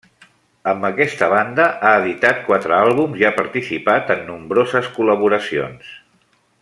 [0.69, 5.93] Amb aquesta banda ha editat quatre àlbums i ha participat en nombroses col·laboracions.